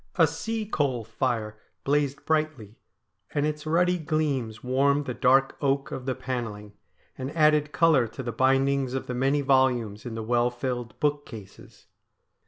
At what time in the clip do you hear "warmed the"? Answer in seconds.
4.63-5.13